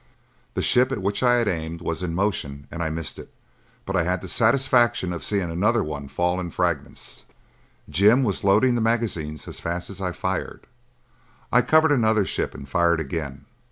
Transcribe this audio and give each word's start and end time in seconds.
The 0.55 0.63
ship 0.63 0.91
at 0.91 1.03
which 1.03 1.21
I 1.21 1.35
had 1.35 1.47
aimed 1.47 1.79
was 1.79 2.01
in 2.01 2.15
motion 2.15 2.65
and 2.71 2.81
I 2.81 2.89
missed 2.89 3.19
it, 3.19 3.31
but 3.85 3.95
I 3.95 4.01
had 4.01 4.21
the 4.21 4.27
satisfaction 4.27 5.13
of 5.13 5.23
seeing 5.23 5.51
another 5.51 5.83
one 5.83 6.07
fall 6.07 6.39
in 6.39 6.49
fragments. 6.49 7.23
Jim 7.87 8.23
was 8.23 8.43
loading 8.43 8.73
the 8.73 8.81
magazine 8.81 9.35
as 9.45 9.59
fast 9.59 9.91
as 9.91 10.01
I 10.01 10.11
fired. 10.11 10.65
I 11.51 11.61
covered 11.61 11.91
another 11.91 12.25
ship 12.25 12.55
and 12.55 12.67
fired 12.67 12.99
again. 12.99 13.45